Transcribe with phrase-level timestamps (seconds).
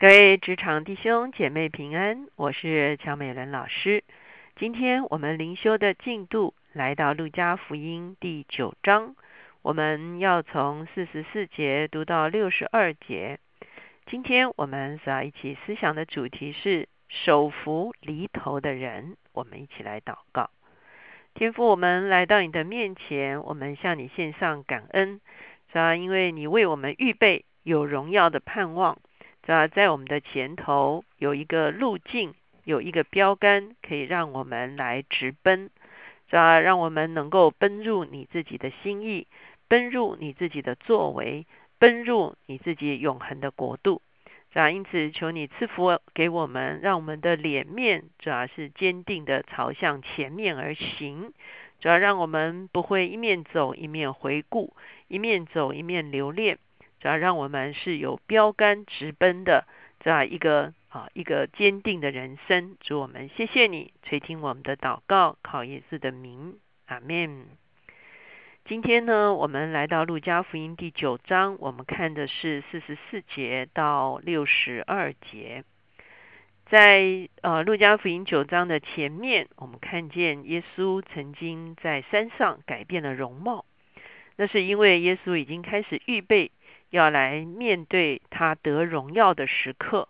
[0.00, 4.02] 各位职场弟兄姐妹平安，我是乔美伦老师。
[4.56, 9.14] 今天我们灵修的进度来到路加福音第九章，
[9.60, 13.40] 我们要从四十四节读到六十二节。
[14.06, 19.18] 今天我们所要一起思想的主题是手扶犁头的人。
[19.34, 20.48] 我们一起来祷告，
[21.34, 25.20] 天父，我们来到你的面前，我们向你献上感恩，
[25.70, 25.94] 是吧？
[25.94, 28.96] 因为你为我们预备有荣耀的盼望。
[29.46, 35.70] 啊，在我们的前头有一个路径，有一个标杆，可以让我们来直奔，
[36.28, 36.60] 是吧？
[36.60, 39.26] 让我们能够奔入你自己的心意，
[39.66, 41.46] 奔入你自己的作为，
[41.78, 44.02] 奔入你自己永恒的国度，
[44.52, 44.70] 是吧？
[44.70, 51.32] 因此，求你赐福给我们，让我们的脸面主要是坚定的朝向前面而行，
[51.80, 54.76] 主要让我们不会一面走一面回顾，
[55.08, 56.58] 一面走一面留恋。
[57.00, 59.66] 主要让我们是有标杆直奔的
[60.00, 62.76] 这样一个啊一个坚定的人生。
[62.80, 67.46] 主我们谢谢你垂听我们的祷告，考耶稣的名，阿门。
[68.66, 75.64] 今天呢，我们来到路加福音第九章，我们看的是四十四节到六十二节。
[76.66, 83.64] 在呃路加福音九章的前面，我们看见耶稣曾经在山上改变了容貌，
[84.36, 86.52] 那是因为耶稣已经开始预备。
[86.90, 90.08] 要来面对他得荣耀的时刻。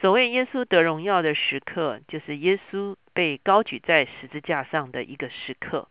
[0.00, 5.88] 所谓耶稣得荣耀的时刻，就是耶稣被高举在十字架上的一个时刻。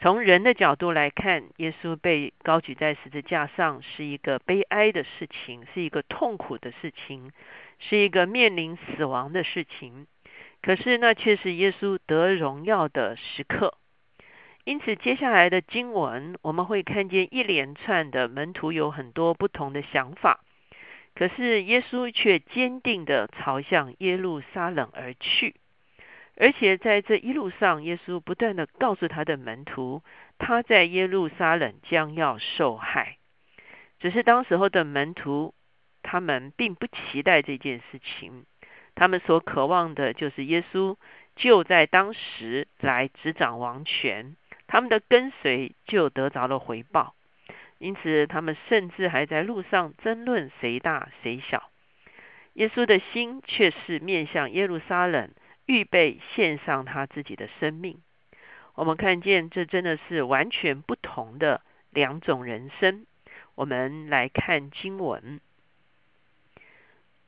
[0.00, 7.30] 从人的角度来看，耶稣被高举在十字架上是一个悲哀的事情，是一个痛苦的事情，
[7.78, 10.06] 是一个面临死亡的事情。
[10.62, 13.74] 可是那却是耶稣得荣耀的时刻。
[14.64, 20.40] 因此，接下来的经文我们会看见一连串的门徒有很多不同的想法，
[21.14, 25.56] 可是耶稣却坚定的朝向耶路撒冷而去，
[26.36, 30.02] 而且在这一路上，耶稣不断的告诉他的门徒，
[30.38, 33.16] 他在耶路撒冷将要受害。
[33.98, 35.54] 只是当时候的门徒，
[36.02, 38.44] 他们并不期待这件事情，
[38.94, 40.96] 他们所渴望的就是耶稣
[41.34, 44.36] 就在当时来执掌王权。
[44.72, 47.16] 他们的跟随就得着了回报，
[47.78, 51.68] 因此他们甚至还在路上争论谁大谁小。
[52.52, 55.30] 耶稣的心却是面向耶路撒冷，
[55.66, 58.00] 预备献上他自己的生命。
[58.76, 63.06] 我们看见这真的是完全不同的两种人生。
[63.56, 65.40] 我们来看经文，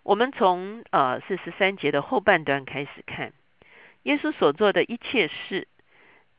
[0.05, 3.33] 我们从呃四十三节的后半段开始看，
[4.05, 5.67] 耶稣所做的一切事。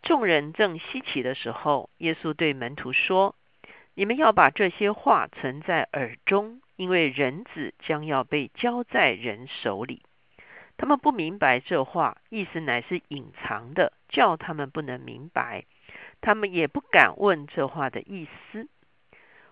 [0.03, 3.35] 众人正稀奇的时候，耶稣对门徒说
[3.95, 10.03] ：“你们要把这些话存在耳中，因为人子将要被交在人手里。”
[10.75, 15.63] 他们不明白这话意思，乃是隐藏的，叫他们不能明白。
[16.19, 18.67] 他们也不敢问这话的意思。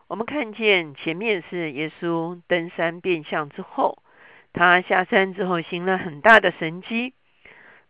[0.08, 4.04] 我们看见前面是耶稣登山变相之后，
[4.52, 7.14] 他下山之后行了很大的神迹。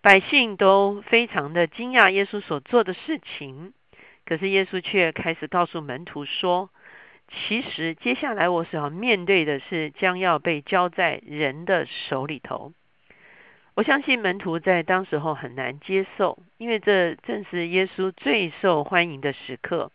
[0.03, 3.73] 百姓都非常的惊讶耶稣所做的事情，
[4.25, 6.71] 可是耶稣却开始告诉门徒说
[7.29, 12.73] ：“其实接下来我所要面对的是将要被交在人的手里头。”
[13.75, 19.91] 我相信门徒在当时候很难接受，因为这正是耶稣最受欢迎的时刻，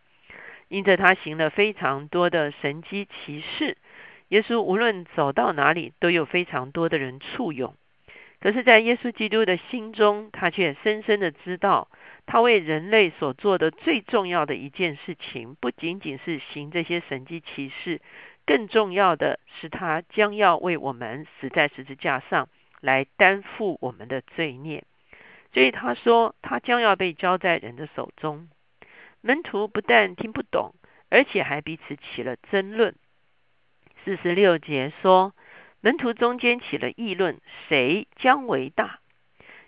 [0.69, 3.77] 因着他行了非常多的神迹奇事，
[4.28, 7.75] 耶稣无论走到哪里都有非常多的人簇拥。
[8.47, 11.89] 可是，在耶稣基督的心中，他却深深的知道，
[12.27, 18.01] 他为人类所做的最重要的一件事情，不仅仅是行这些神迹奇事，
[18.47, 22.49] 更重要的是，他将要为我们死在十字架上，
[22.81, 24.84] 来担负我们的罪孽。
[25.53, 28.49] 所以他说，他将要被交在人的手中。
[29.23, 30.73] 门徒不但听不懂，
[31.11, 32.95] 而且还彼此起了争论。
[34.05, 35.34] 四十六节说。
[35.86, 37.38] 门徒中间起了议论，
[37.68, 38.98] 谁将为大？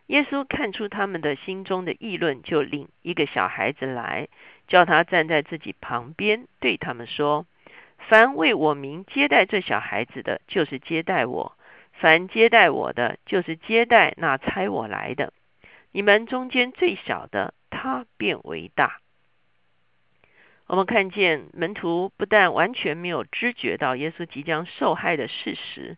[0.09, 4.27] 耶稣看出他们的心中的议论，就领一个小孩子来，
[4.67, 7.47] 叫他站在自己旁边，对他们说
[8.09, 11.53] ：“凡为我名接待这小孩子的，就是接待我；
[11.93, 15.33] 凡接待我的，就是接待那差我来的。
[15.93, 18.99] 你们中间最小的，他便为大。”
[20.67, 25.97] 我们看见门徒不但完全没有知觉到耶稣即将受害的事实，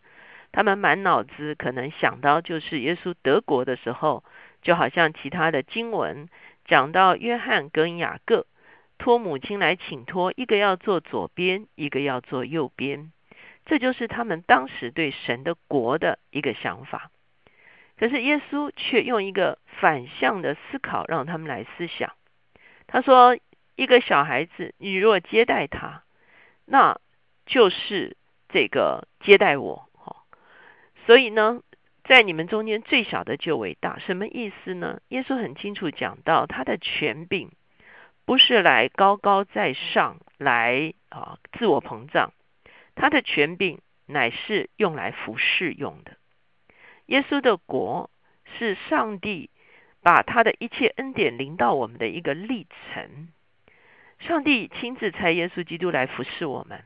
[0.52, 4.24] 他们满脑子可能想到就是耶稣得国的时候，
[4.62, 6.28] 就好像其他的经文
[6.64, 8.46] 讲到约翰跟雅各
[8.98, 13.12] 托母亲来请托，一个要坐左边，一个要坐右边。
[13.64, 17.10] 这就是他们当时对神的国的一个想法。
[17.96, 22.12] 可是耶稣却用一个反向的思考，让他们来思想。
[22.86, 23.36] 他说
[23.76, 26.02] ：“一个小孩子，你若接待他，
[26.64, 26.98] 那
[27.46, 28.16] 就是
[28.48, 29.86] 这个接待我。”
[31.06, 31.62] 所以呢，
[32.04, 35.00] 在你们中间最小的就为大，什么意思呢？
[35.08, 37.50] 耶稣很清楚讲到，他的权柄
[38.24, 42.32] 不是来高高在上，来啊自我膨胀，
[42.94, 46.16] 他的权柄乃是用来服侍用的。
[47.06, 48.10] 耶稣的国
[48.58, 49.50] 是上帝
[50.02, 53.28] 把他的一切恩典临到我们的一个历程。
[54.20, 56.84] 上帝亲自差耶稣基督来服侍我们，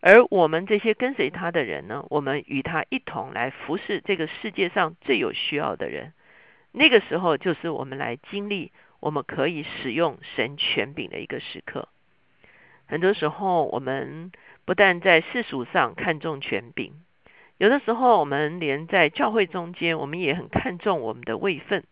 [0.00, 6.12] 而我们这些跟随他的人呢，我们与他一同来服侍这个世界上最有需要的人。
[6.72, 11.88] 那个时候，就是我们来经历我们可以使用神权柄的一个时刻。
[12.86, 14.30] 很多时候，我们
[14.64, 16.92] 不但在世俗上看重权柄。
[17.58, 21.84] 有的时候，我们连在教会中间，我们也很看重我们的位分。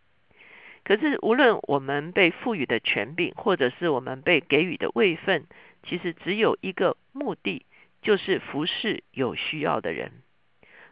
[0.85, 5.47] 可是，无论我们被赋予的权柄，或者是我们被给予的位分，
[5.83, 7.65] 其实只有一个目的，
[8.05, 10.13] 就是服侍有需要的人。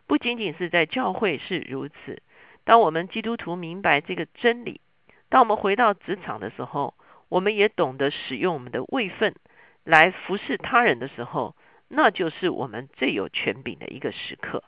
[0.08, 2.20] 不仅仅是在教会是如此。
[2.64, 4.80] 当我们基督徒明白这个真理，
[5.28, 6.94] 当我们回到职场的时候，
[7.28, 9.36] 我们也懂得使用我们的位分
[9.84, 11.54] 来服侍他人的时候。
[11.94, 14.64] 那就是我们最有权柄的一个时刻。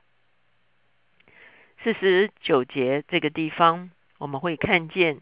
[1.82, 5.20] 四十九节这个地方，我们会看见，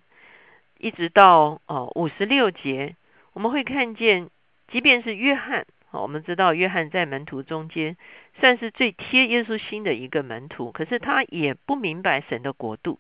[0.79, 2.97] 一直到哦五十六节，
[3.35, 4.29] 我们会看见，
[4.67, 5.65] 即便是约翰，
[6.01, 7.97] 我们知道约翰在门徒中间
[8.41, 12.99] 算是最贴耶稣心的一个门徒，可是他也不明白神的国度。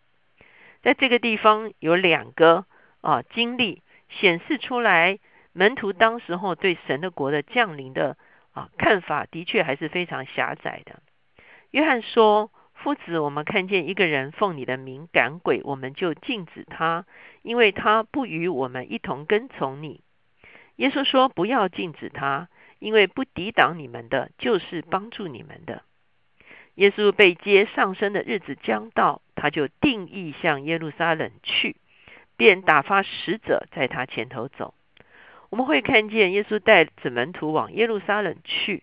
[0.82, 2.66] 在这个地方有两个
[3.00, 5.18] 啊经历显示出来，
[5.52, 8.16] 门徒当时候对神的国的降临的。
[8.54, 11.00] 啊，看法的确还是非常狭窄的。
[11.70, 17.06] 约翰说：“夫子，我们看见一个人奉你的名赶鬼，我们就禁止他，
[17.40, 20.02] 因为他不与我们一同跟从你。”
[20.76, 22.50] 耶稣说：“不要禁止他，
[22.82, 25.82] 因为不抵挡你们的，就是帮助你们的。”
[26.74, 31.76] 耶稣被接上升的日子将到，他就定义向耶路撒冷去，
[32.36, 34.74] 便打发使者在他前头走。
[35.50, 38.82] 我们会看见耶稣带着门徒往耶路撒冷去。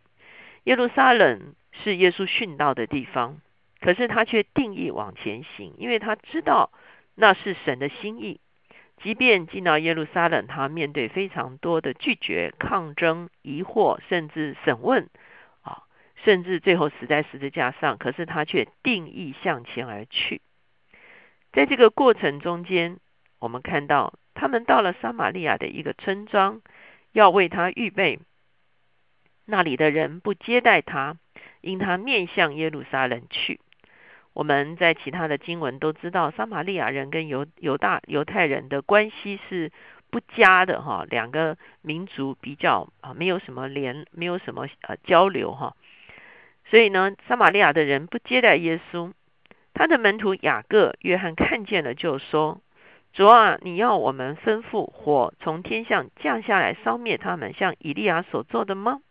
[0.65, 3.41] 耶路撒冷是耶稣殉道的地方，
[3.81, 6.71] 可是他却定义往前行，因为他知道
[7.15, 8.39] 那是神的心意。
[9.01, 15.09] 即便进到耶路撒冷，他面对非常多的拒绝、抗争、疑惑，甚至审问，
[15.61, 15.83] 啊，
[16.23, 17.97] 甚至最后死在十字架上。
[17.97, 20.41] 可是他却定义向前而去。
[21.51, 22.97] 在这个过程中间，
[23.39, 24.13] 我们看到。
[24.35, 26.61] 他们到了撒玛利亚的一个村庄，
[27.11, 28.19] 要为他预备。
[29.43, 31.17] 那里的人不接待他，
[31.59, 33.59] 因他面向耶路撒冷去。
[34.39, 39.69] 我们在其他的经文都知道，撒玛利亚人跟犹犹大犹太人的关系是
[40.09, 45.75] 不佳的哈，两个民族比较啊，没有什么联，没有什么呃交流哈。
[46.69, 49.11] 所以呢，撒玛利亚的人不接待耶稣。
[49.73, 52.61] 他的门徒雅各、约翰看见了，就说。
[53.11, 59.01] 主啊，你要我们吩咐火从天上降下来烧灭他们，像以利亚所做的吗？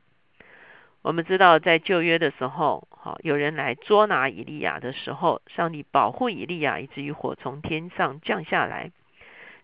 [1.02, 2.88] 我们知道，在旧约的时候，
[3.22, 8.90] 有人来捉拿以利亚的时候，上帝保护以利亚，以至于火从天上降下来。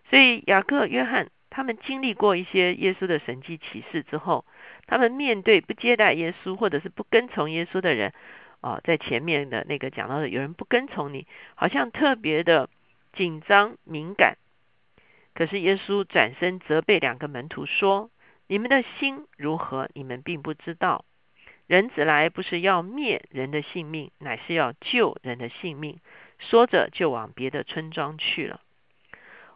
[0.09, 4.45] 所以雅各、约翰他们经历过一些耶稣的神迹启示之后，
[4.87, 8.13] 他们面对不接待耶稣或者是不跟从耶稣的人，
[8.61, 12.69] 啊，在前面的那个讲到的，有人不跟从你，好像特别的。
[13.17, 14.35] 紧张敏感，
[15.33, 18.09] 可是耶稣转身责备两个门徒说
[18.49, 19.87] ：“你们的心如何？
[19.93, 21.05] 你们并不知道。
[21.67, 25.99] 人子来不是要灭人的性命，乃是要救人的性命。”
[26.37, 28.61] 说着就往别的村庄去了。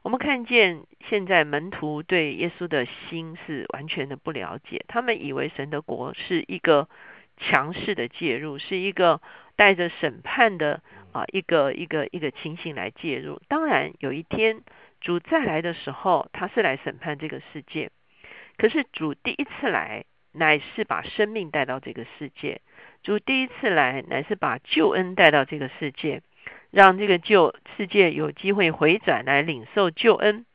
[0.01, 6.88] 我们看见现在门徒对耶稣的心是完全的不了解，他们以为神的国是一个
[7.38, 9.22] 强势的介入，是一个
[9.56, 10.82] 带着审判的。
[11.12, 13.42] 啊，一个一个一个情形来介入。
[13.48, 14.62] 当然，有一天
[15.01, 17.89] 主再来的时候，他是来审判这个世界。
[18.58, 22.59] 可是主第一次来，乃是把生命带到这个世界；
[23.03, 26.21] 主第一次来，乃是把救恩带到这个世界，
[26.71, 30.45] 让这个旧世界有机会回转来领受救恩。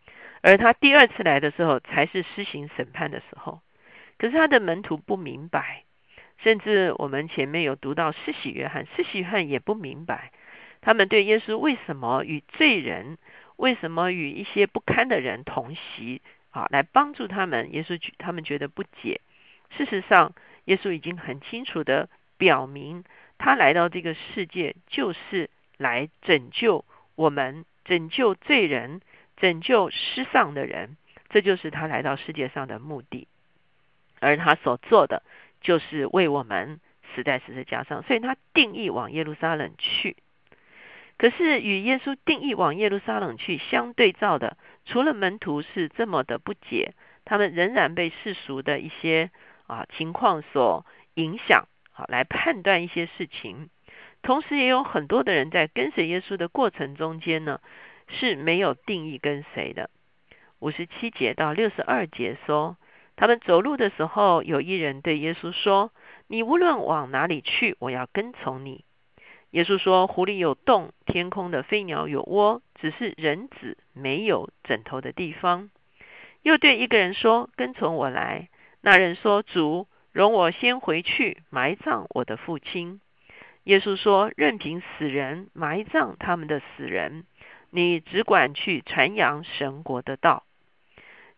[0.43, 3.61] 而他第二次来的时候，才是施行审判的时候。
[4.17, 5.85] 可是他的门徒不明白，
[6.43, 10.31] 甚至我们前面有读到施洗约翰，施洗约翰也不明白。
[10.83, 13.19] 他们对耶稣为什么与罪人、
[13.57, 17.73] 为什么与一些不堪的人同席啊，来帮助他们？
[17.73, 19.21] 耶稣他们觉得不解。
[19.77, 23.05] 事实上，耶稣已经很清楚的表明
[23.39, 29.01] 他来到这个世界就是来拯救我们、拯救罪人、
[29.37, 30.97] 拯救失丧的人，
[31.29, 33.29] 这就是他来到世界上的目的。
[34.21, 35.23] 而他所做的
[35.61, 36.81] 就是为我们
[37.15, 40.17] 死在十字架上，所以他定义往耶路撒冷去。
[41.17, 49.31] 可是与耶稣定义往耶路撒冷去相对照的，除了门徒是这么的不解，他们仍然被世俗的一些
[49.67, 53.71] 啊情况所影响，好来判断一些事情。
[54.23, 57.61] 同时也有很多的人在跟随耶稣的过程中间呢，
[58.09, 59.91] 是没有定义跟随的。
[60.61, 62.79] 五十七节到六十二节说，
[63.17, 65.93] 他们走路的时候，有一人对耶稣说
[66.27, 68.85] ：“你无论往哪里去，我要跟从你。”
[69.53, 75.69] 耶稣说：“湖里有洞，天空的飞鸟有窝，只是人子没有枕头的地方。”
[76.41, 78.49] 又对一个人说：“跟从我来。”
[78.87, 83.01] 那人说：“主，容我先回去埋葬我的父亲。”
[83.65, 87.25] 耶稣说：“任凭死人埋葬他们的死人，
[87.71, 90.45] 你只管去传扬神国的道。”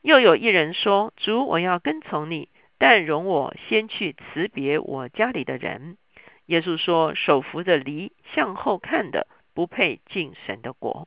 [0.02, 2.48] 又有一人说：“主，我要跟从你，
[2.78, 5.98] 但容我先去辞别我家里的人。”
[6.46, 11.06] 耶稣说：“手扶着犁向后看的，不配进神的国。”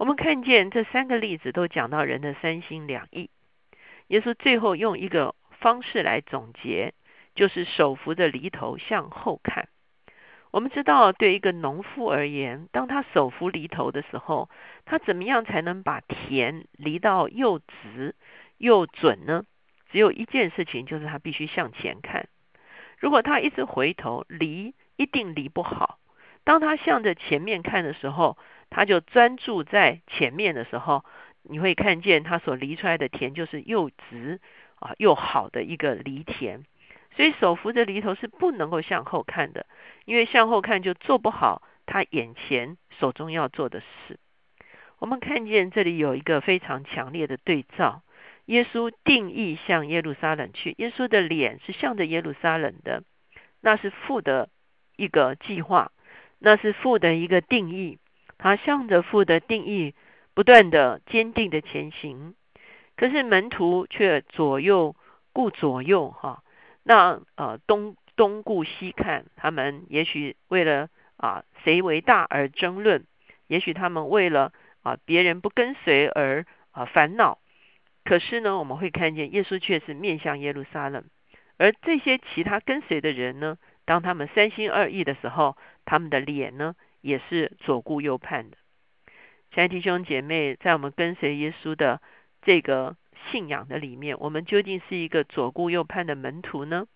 [0.00, 3.28] 我们看见这三个例子都讲到人的三心两意。
[4.08, 6.94] 耶稣最后用一个方式来总结，
[7.34, 9.68] 就是手扶着犁头向后看。
[10.50, 14.48] 我们知道，对一个农夫而言，当他手扶犁头的时候，
[14.84, 18.14] 他怎么样才能把田犁到又直
[18.58, 19.44] 又准呢？
[19.90, 22.28] 只有一件事情，就是他必须向前看。
[22.98, 25.98] 如果他一直回头，犁一定犁不好。
[26.44, 28.38] 当他向着前面看的时候，
[28.70, 31.04] 他就专注在前面的时候，
[31.44, 34.40] 你会看见他所犁出来的田就是又直
[34.76, 36.64] 啊又好的一个犁田。
[37.16, 39.66] 所以手扶着犁头是不能够向后看的，
[40.04, 44.18] 因为向后看就做不好他眼前手中要做的事。
[44.98, 48.02] 我们看见这里有一个非常强烈的对照。
[48.46, 53.02] 耶稣定义向耶路撒冷去，耶稣的脸是向着耶路撒冷的，
[53.60, 54.50] 那是父的
[54.96, 55.92] 一个计划，
[56.40, 57.98] 那是父的一个定义，
[58.36, 59.94] 他向着父的定义
[60.34, 62.34] 不断的坚定的前行。
[62.96, 64.94] 可是门徒却左右
[65.32, 66.42] 顾左右，哈，
[66.82, 73.04] 那呃东东顾西看，他们也许为了啊谁为大而争论，
[73.48, 77.38] 也许他们为了啊别人不跟随而啊烦恼。
[78.04, 81.04] 可是呢，我们会看见耶稣却是面向耶路撒冷，
[81.56, 88.56] 而这些其他跟随的人呢，当他们三心二意的时候，他们的脸呢也是左顾右盼的。
[89.54, 92.00] 亲爱的弟兄姐妹，在我们跟随耶稣的
[92.42, 92.96] 这个
[93.30, 96.88] 信仰的里面，我们究竟是一个左顾右盼的门徒呢？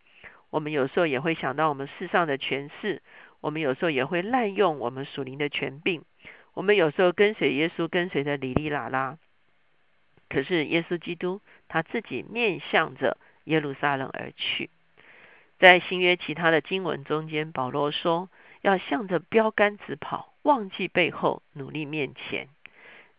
[0.51, 3.01] 我们有时候也会想到我们世上的权势，
[3.41, 6.03] 我们有时候也会滥用我们属灵的权柄，
[6.53, 9.19] 我们有时候跟随耶稣，跟随的里里啦啦。
[10.29, 14.69] 可是耶稣基督他自己面向着耶路撒冷而去，
[15.61, 18.29] 在新约其他的经文中间，保罗说
[18.69, 22.49] 要向着标杆直跑，忘记背后，努力面前。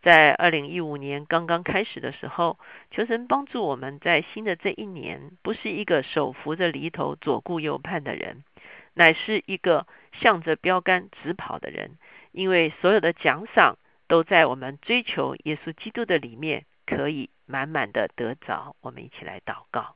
[0.03, 2.59] 在二零一五年刚刚开始的时候，
[2.91, 8.43] 求神帮助我们在新的这一年，不是一个手扶着犁头左顾右盼的人，
[8.93, 11.97] 乃是一个向着标杆直跑的人。
[12.31, 16.65] 因为所有的奖赏都在我们追求耶稣基督的里面。
[16.85, 19.95] 可以满满的得着，我们一起来祷告。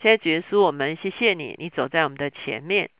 [0.00, 2.90] 现在主耶稣，我们谢谢你，你走在我们的前面，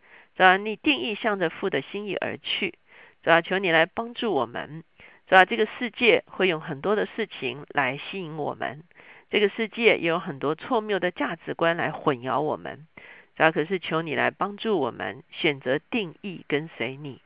[0.42, 2.74] 主要，你定义向着父的心意而去，
[3.22, 4.82] 主要，求你来帮助我们。
[5.28, 8.82] 主要，这个世界会用很多的事情来吸引我们，
[9.30, 12.88] 这个世界也有很多错谬的价值观来混淆我们。
[13.36, 17.20] 主要，可是求你来帮助我们选择定义跟随你。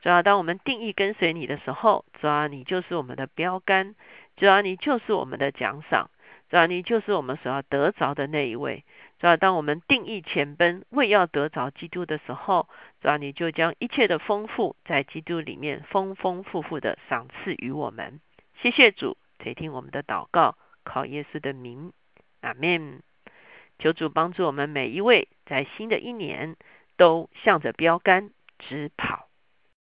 [0.00, 3.94] 主要，当我们定义跟随你的时候，主要，你就是我们的标杆。
[4.38, 6.08] 主要你就是我们的奖赏，
[6.48, 8.82] 主要你就是我们所要得着的那一位。
[9.22, 12.68] 主要当我们定义前奔，为要得着基督的时候，
[13.00, 18.20] 主要你就将一切的丰富在基督里面丰丰富富的赏赐于我们。
[18.60, 21.92] 谢谢主垂听我们的祷告，靠耶稣的名，
[22.40, 23.00] 阿门。
[23.78, 26.56] 求主帮助我们每一位，在新的一年
[26.96, 29.28] 都向着标杆直跑。